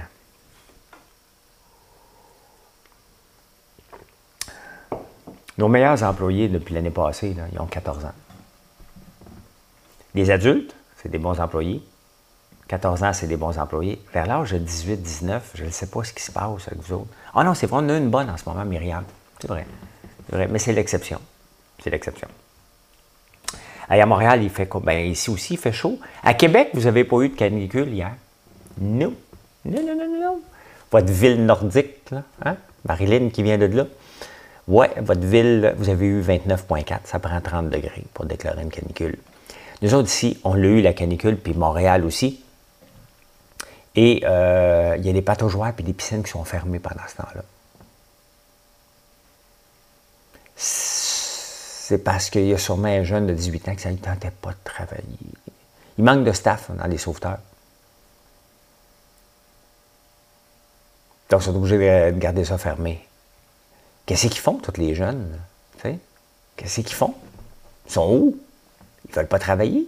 [5.57, 8.13] Nos meilleurs employés depuis l'année passée, ils ont 14 ans.
[10.13, 11.83] Les adultes, c'est des bons employés.
[12.67, 14.01] 14 ans, c'est des bons employés.
[14.13, 16.93] Vers l'âge de 18, 19, je ne sais pas ce qui se passe avec vous
[16.93, 17.07] autres.
[17.33, 19.03] Ah non, c'est vrai, on a une bonne en ce moment, Myriam.
[19.39, 19.65] C'est vrai.
[20.27, 21.19] C'est vrai, mais c'est l'exception.
[21.83, 22.27] C'est l'exception.
[23.89, 24.81] À Montréal, il fait quoi?
[24.83, 25.99] Ben, ici aussi, il fait chaud.
[26.23, 28.11] À Québec, vous n'avez pas eu de canicule hier?
[28.79, 29.13] Non.
[29.65, 30.41] Non, non, non, non.
[30.91, 32.57] Votre ville nordique, là, hein?
[32.87, 33.85] Marilyn qui vient de là.
[34.67, 36.99] Ouais, votre ville, vous avez eu 29,4.
[37.05, 39.17] Ça prend 30 degrés pour déclarer une canicule.
[39.81, 42.43] Nous autres ici, on l'a eu la canicule, puis Montréal aussi.
[43.95, 47.15] Et euh, il y a des pataugeoires et des piscines qui sont fermées pendant ce
[47.15, 47.43] temps-là.
[51.87, 54.49] C'est parce qu'il y a sûrement un jeune de 18 ans qui ne tentait pas
[54.49, 55.03] de travailler.
[55.97, 57.39] Il manque de staff dans les sauveteurs.
[61.29, 61.77] Donc, ils sont obligés
[62.11, 63.07] de garder ça fermé.
[64.05, 65.39] Qu'est-ce qu'ils font, tous les jeunes?
[66.57, 67.13] Qu'est-ce qu'ils font?
[67.85, 68.37] Ils sont où?
[69.05, 69.87] Ils ne veulent pas travailler?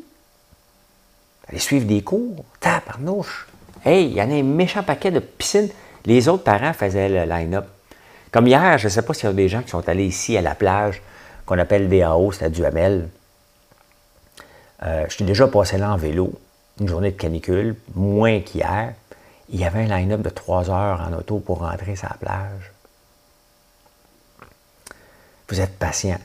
[1.50, 2.46] Aller suivre des cours.
[2.62, 3.46] Tabarnouche.
[3.84, 5.68] Hey, il y en a un méchant paquet de piscines.
[6.06, 7.68] Les autres parents faisaient le line-up.
[8.32, 10.38] Comme hier, je ne sais pas s'il y a des gens qui sont allés ici
[10.38, 11.02] à la plage,
[11.50, 13.10] qu'on appelle DAO, c'est à Duhamel.
[14.84, 16.40] Euh, je suis déjà passé là en vélo,
[16.80, 18.94] une journée de canicule, moins qu'hier.
[19.50, 22.72] Il y avait un line-up de trois heures en auto pour rentrer sur la plage.
[25.50, 26.20] Vous êtes patient.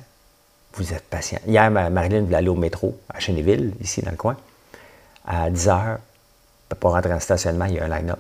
[0.74, 1.38] Vous êtes patient.
[1.46, 4.36] Hier, Marilyn voulait aller au métro à Cheneville, ici dans le coin,
[5.26, 5.98] à 10 heures.
[6.80, 8.18] Pour rentrer en stationnement, il y a un line-up.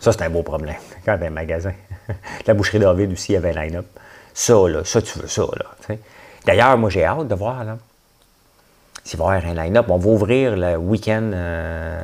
[0.00, 1.74] Ça, c'est un beau problème quand un magasin.
[2.46, 3.86] La boucherie David aussi, il y avait un line-up.
[4.38, 5.96] Ça, là, ça, tu veux ça, là.
[6.46, 7.76] D'ailleurs, moi, j'ai hâte de voir, là.
[9.02, 11.32] S'il va y avoir un line-up, on va ouvrir le week-end.
[11.34, 12.00] Euh,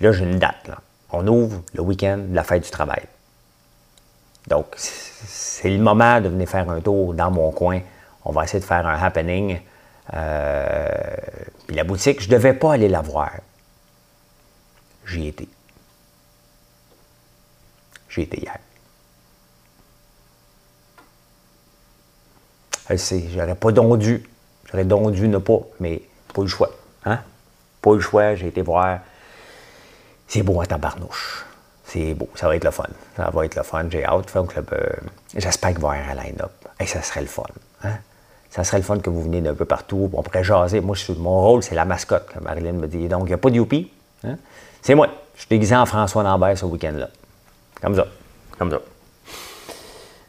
[0.00, 0.76] là, j'ai une date, là.
[1.12, 3.04] On ouvre le week-end de la fête du travail.
[4.48, 7.80] Donc, c'est le moment de venir faire un tour dans mon coin.
[8.26, 9.58] On va essayer de faire un happening.
[10.12, 10.88] Euh,
[11.66, 13.32] puis la boutique, je ne devais pas aller la voir.
[15.06, 15.48] J'y étais.
[18.10, 18.58] J'y étais hier.
[22.90, 22.96] Je
[23.34, 24.28] j'aurais pas donc dû.
[24.70, 26.70] J'aurais donc dû ne pas, mais pas le choix.
[27.04, 27.20] Hein?
[27.82, 28.98] Pas le choix, j'ai été voir.
[30.28, 31.44] C'est beau à tabarnouche.
[31.84, 32.84] C'est beau, ça va être le fun.
[33.16, 34.34] Ça va être le fun, j'ai hâte.
[34.36, 34.86] Euh,
[35.36, 36.52] j'espère qu'il va y avoir un line-up.
[36.84, 37.44] Ça serait le fun.
[37.84, 37.94] Hein?
[38.50, 40.10] Ça serait le fun que vous veniez d'un peu partout.
[40.12, 40.80] On pourrait jaser.
[40.80, 43.06] Moi, mon rôle, c'est la mascotte, comme Marilyn me dit.
[43.08, 43.90] Donc, il n'y a pas de youpi.
[44.24, 44.36] Hein?
[44.82, 45.08] C'est moi.
[45.34, 47.08] Je suis déguisé en François Lambert ce week-end-là.
[47.80, 48.06] Comme ça.
[48.58, 48.78] Comme ça.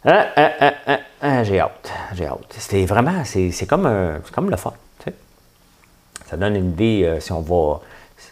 [0.06, 1.92] Ah, ah, ah, j'ai hâte.
[2.14, 2.56] J'ai hâte.
[2.58, 4.74] C'était vraiment, c'est comme, comme le fun.
[6.30, 7.80] Ça donne une idée euh, si on va.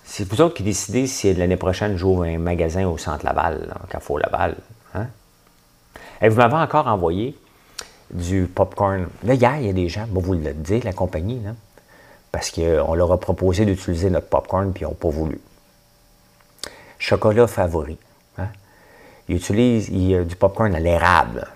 [0.03, 3.75] C'est vous autres qui décidez si l'année prochaine j'ouvre un magasin au centre Laval, là,
[3.89, 4.55] Carrefour Laval.
[4.93, 5.07] Hein?
[6.21, 7.37] Et vous m'avez encore envoyé
[8.11, 9.07] du popcorn.
[9.23, 11.51] Là, hier, il y a des gens, vous le dites, la compagnie, là,
[12.31, 15.39] parce qu'on leur a proposé d'utiliser notre popcorn, puis ils n'ont pas voulu.
[16.99, 17.97] Chocolat favori.
[18.37, 18.47] Hein?
[19.29, 21.47] Il utilise il, a du popcorn à l'érable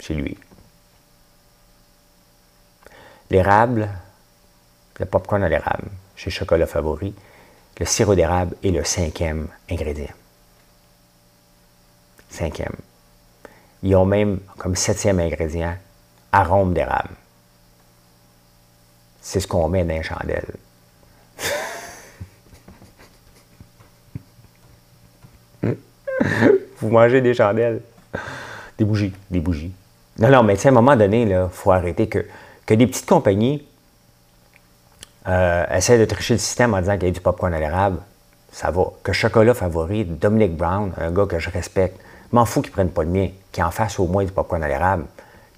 [0.00, 0.36] chez lui.
[3.30, 3.88] L'érable,
[4.98, 7.14] le popcorn à l'érable, chez Chocolat Favori,
[7.78, 10.14] le sirop d'érable est le cinquième ingrédient.
[12.30, 12.76] Cinquième.
[13.82, 15.76] Ils ont même comme septième ingrédient
[16.32, 17.14] arôme d'érable.
[19.20, 20.54] C'est ce qu'on met dans les chandelles.
[26.80, 27.82] Vous mangez des chandelles?
[28.78, 29.72] Des bougies, des bougies.
[30.18, 32.24] Non, non, mais à un moment donné, il faut arrêter que,
[32.66, 33.66] que des petites compagnies
[35.26, 37.98] euh, essaient de tricher le système en disant qu'il y a du popcorn à l'érable.
[38.52, 38.84] Ça va.
[39.02, 41.98] Que chocolat favori, Dominic Brown, un gars que je respecte,
[42.30, 44.62] m'en fous qu'il ne prenne pas le mien, qu'il en fasse au moins du popcorn
[44.62, 45.06] à l'érable,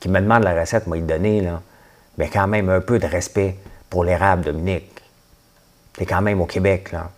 [0.01, 1.61] qu'il me demande la recette, moi, il donner, là.
[2.17, 3.59] Mais quand même un peu de respect
[3.91, 5.03] pour l'érable, Dominique.
[5.95, 7.11] T'es quand même au Québec, là.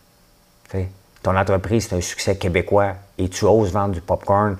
[1.22, 4.57] ton entreprise c'est un succès québécois et tu oses vendre du popcorn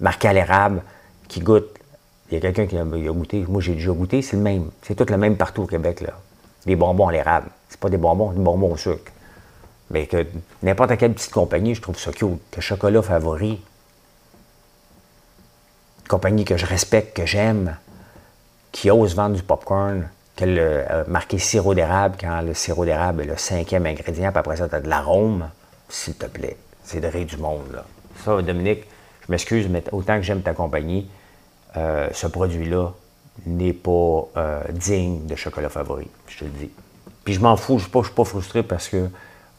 [0.00, 0.82] marqué à l'érable
[1.28, 1.78] qui goûte.
[2.32, 3.44] Il y a quelqu'un qui a, goûté.
[3.46, 4.22] Moi, j'ai déjà goûté.
[4.22, 4.70] C'est le même.
[4.80, 6.00] C'est tout le même partout au Québec.
[6.00, 6.14] Là.
[6.64, 7.50] Des bonbons à l'érable.
[7.68, 9.12] C'est pas des bonbons, des bonbons au sucre.
[9.90, 10.26] Mais que
[10.62, 12.40] n'importe quelle petite compagnie, je trouve ça cute.
[12.50, 13.60] Que chocolat favori.
[16.08, 17.76] compagnie que je respecte, que j'aime,
[18.70, 23.26] qui ose vendre du popcorn, qu'elle a marqué sirop d'érable quand le sirop d'érable est
[23.26, 25.50] le cinquième ingrédient, puis après ça, tu as de l'arôme.
[25.90, 26.56] S'il te plaît.
[26.82, 27.84] C'est de rire du monde, là.
[28.24, 28.84] Ça, Dominique,
[29.26, 31.06] je m'excuse, mais autant que j'aime ta compagnie,
[31.76, 32.92] euh, ce produit-là
[33.46, 36.70] n'est pas euh, digne de chocolat favori, je te le dis.
[37.24, 39.08] Puis je m'en fous, je ne suis, pas frustré parce que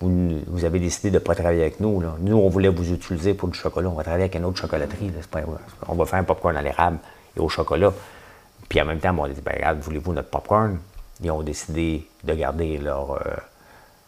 [0.01, 2.03] vous, avez décidé de ne pas travailler avec nous.
[2.19, 3.87] Nous, on voulait vous utiliser pour du chocolat.
[3.87, 5.11] On va travailler avec une autre chocolaterie.
[5.87, 6.97] on va faire un popcorn à l'érable
[7.37, 7.93] et au chocolat.
[8.67, 10.77] Puis en même temps, on a dit, ben, regarde, voulez-vous notre popcorn?
[11.23, 13.19] Ils ont décidé de garder leur, euh,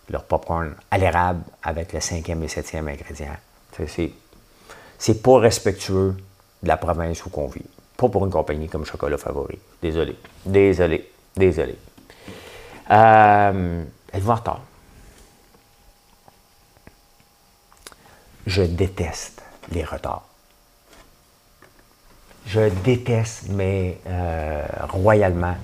[0.10, 3.36] leur popcorn à l'érable avec le cinquième et septième ingrédient.
[4.98, 6.16] C'est pas respectueux
[6.64, 7.62] de la province où on vit.
[7.98, 9.58] Pas pour une compagnie comme Chocolat Favori.
[9.82, 10.16] Désolé.
[10.46, 11.10] Désolé.
[11.36, 11.76] Désolé.
[12.92, 14.62] Euh, Êtes-vous en retard?
[18.46, 20.24] Je déteste les retards.
[22.46, 25.56] Je déteste, mais euh, royalement,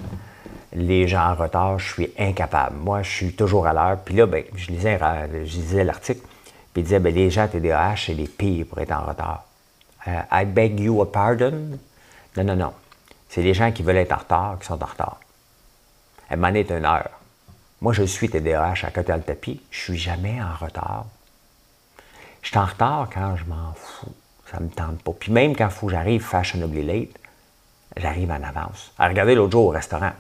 [0.74, 1.78] les gens en retard.
[1.80, 2.78] Je suis incapable.
[2.78, 4.00] Moi, je suis toujours à l'heure.
[4.04, 6.22] Puis là, ben, je lisais, l'article,
[6.74, 9.46] puis il disait ben, les gens TDAH, c'est les pires pour être en retard.
[10.08, 11.78] Euh, I beg you a pardon?
[12.38, 12.74] Non, non, non.
[13.30, 15.20] C'est les gens qui veulent être en retard qui sont en retard.
[16.30, 17.10] Elle m'en est une heure.
[17.82, 19.62] Moi, je suis TDAH à côté le tapis.
[19.72, 21.06] Je suis jamais en retard.
[22.42, 24.14] Je suis en retard quand je m'en fous.
[24.52, 25.14] Ça me tente pas.
[25.20, 27.18] Puis même quand faut j'arrive fashionably late,
[27.98, 28.92] j'arrive en avance.
[28.98, 30.12] À regarder l'autre jour au restaurant.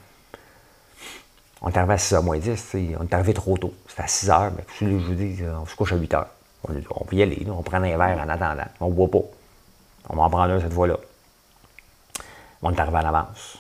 [1.62, 3.74] On est arrivé à 6h moins 10, on est arrivé trop tôt.
[3.88, 6.26] C'était à 6h, mais je vous dis, on se couche à 8h.
[6.68, 8.64] On, on peut y aller, on prend un verre en attendant.
[8.80, 9.26] On ne boit pas.
[10.10, 10.98] On va en prendre un cette fois-là.
[12.62, 13.58] On est arrivé en avance.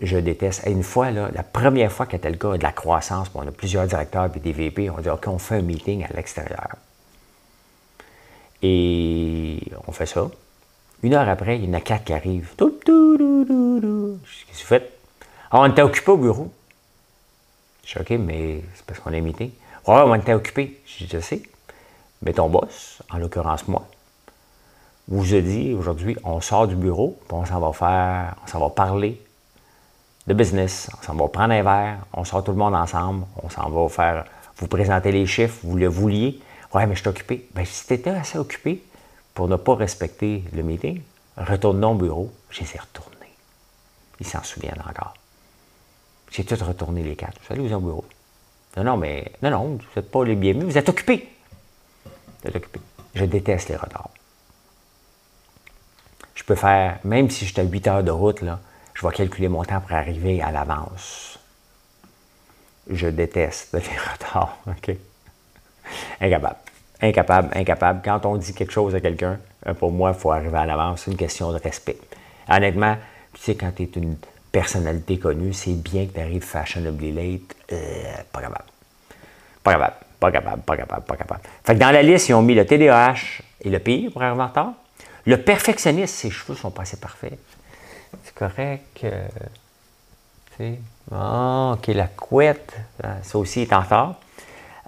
[0.00, 0.62] Je déteste.
[0.66, 4.30] une fois, la première fois qu'était le cas de la croissance, on a plusieurs directeurs
[4.34, 6.76] et des VP, on dit OK, on fait un meeting à l'extérieur.
[8.62, 10.28] Et on fait ça.
[11.02, 12.54] Une heure après, il y en a quatre qui arrivent.
[12.56, 12.68] Qu'est-ce
[14.44, 14.92] que tu fais?
[15.50, 16.52] Ah, on était occupé au bureau.
[17.84, 19.50] Je suis OK, mais c'est parce qu'on est meeting.
[19.86, 20.80] Ouais, on était occupé.
[20.86, 21.42] Je dis, je sais.
[22.22, 23.86] Mais ton boss, en l'occurrence moi,
[25.08, 28.60] vous a dit aujourd'hui, on sort du bureau, puis on s'en va faire, on s'en
[28.60, 29.20] va parler
[30.26, 33.48] de business, on s'en va prendre un verre, on sort tout le monde ensemble, on
[33.48, 34.24] s'en va faire,
[34.58, 36.40] vous présenter les chiffres, vous le vouliez.
[36.74, 37.48] Ouais, mais je suis occupé.
[37.54, 38.84] Bien, si tu étais assez occupé
[39.32, 41.00] pour ne pas respecter le meeting,
[41.38, 42.30] retourne au bureau.
[42.50, 43.28] J'ai retourné.
[44.20, 45.14] Ils s'en souviennent encore.
[46.30, 47.40] J'ai tout retourné les quatre.
[47.48, 48.04] Salut, vous êtes au bureau.
[48.76, 51.26] Non, non, mais non, non, vous n'êtes pas les bienvenus, vous êtes occupés.
[52.42, 52.80] Vous êtes occupés.
[53.14, 54.10] Je déteste les retards.
[56.38, 58.60] Je peux faire, même si j'étais à 8 heures de route, là,
[58.94, 61.36] je vais calculer mon temps pour arriver à l'avance.
[62.88, 64.56] Je déteste les retards.
[64.68, 64.96] OK?
[66.20, 66.56] Incapable.
[67.02, 68.00] Incapable, incapable.
[68.04, 71.02] Quand on dit quelque chose à quelqu'un, euh, pour moi, il faut arriver à l'avance.
[71.04, 71.98] C'est une question de respect.
[72.48, 72.96] Honnêtement,
[73.32, 74.16] tu sais, quand tu es une
[74.52, 77.56] personnalité connue, c'est bien que tu arrives fashionably late.
[77.72, 78.64] Euh, pas capable.
[79.64, 79.96] Pas capable.
[80.20, 81.40] Pas capable, pas capable, pas capable.
[81.64, 84.40] Fait que dans la liste, ils ont mis le TDAH et le pire pour arriver
[84.40, 84.72] en retard?
[85.28, 87.38] Le perfectionniste, ses cheveux sont pas assez parfaits.
[88.24, 89.04] C'est correct.
[89.04, 89.28] Euh,
[90.56, 90.78] sais.
[91.12, 92.74] Ah, OK, la couette,
[93.22, 94.14] ça aussi est en retard.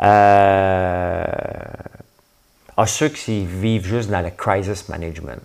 [0.02, 1.24] Euh,
[2.74, 5.42] ah, ceux qui vivent juste dans le crisis management.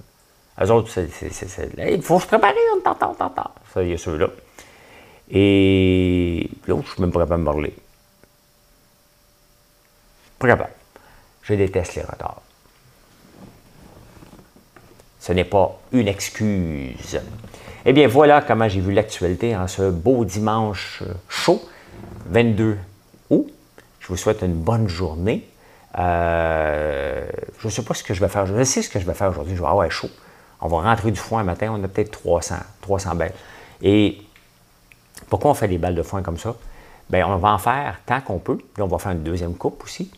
[0.62, 3.52] Eux autres, il faut se préparer, on t'entend, on.
[3.74, 4.28] Ça, il y a ceux-là.
[5.30, 7.76] Et l'autre, je ne suis même pas me parler.
[11.44, 12.45] Je déteste les retards.
[15.26, 17.20] Ce n'est pas une excuse.
[17.84, 21.68] Eh bien, voilà comment j'ai vu l'actualité en ce beau dimanche chaud,
[22.28, 22.78] 22
[23.32, 23.52] août.
[24.02, 25.50] Je vous souhaite une bonne journée.
[25.98, 27.26] Euh,
[27.58, 28.46] je ne sais pas ce que je vais faire.
[28.46, 29.56] Je sais ce que je vais faire aujourd'hui.
[29.56, 30.12] Je vais avoir chaud.
[30.62, 33.34] On va rentrer du foin un matin, on a peut-être 300, 300 balles.
[33.82, 34.22] Et
[35.28, 36.54] pourquoi on fait des balles de foin comme ça?
[37.10, 38.60] Bien, on va en faire tant qu'on peut.
[38.76, 40.12] Puis on va faire une deuxième coupe aussi.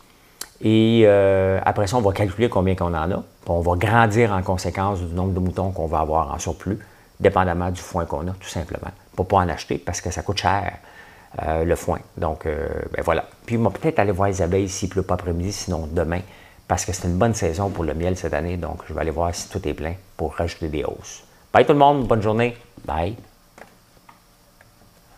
[0.60, 3.22] Et euh, après ça, on va calculer combien qu'on en a.
[3.48, 6.78] On va grandir en conséquence du nombre de moutons qu'on va avoir en surplus,
[7.18, 8.90] dépendamment du foin qu'on a, tout simplement.
[9.16, 10.72] Pour ne pas en acheter parce que ça coûte cher,
[11.42, 11.98] euh, le foin.
[12.16, 13.24] Donc, euh, ben voilà.
[13.46, 16.20] Puis, on va peut-être aller voir les abeilles s'il pleut pas après-midi, sinon demain
[16.68, 18.58] parce que c'est une bonne saison pour le miel cette année.
[18.58, 21.24] Donc, je vais aller voir si tout est plein pour rajouter des hausses.
[21.52, 22.56] Bye tout le monde, bonne journée.
[22.84, 23.16] Bye.